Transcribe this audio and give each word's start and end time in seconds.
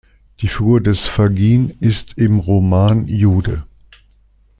Die 0.39 0.47
Figur 0.47 0.81
des 0.81 1.01
Fagin 1.05 1.75
ist 1.79 2.17
im 2.17 2.39
Roman 2.39 3.05
Jude. 3.05 3.67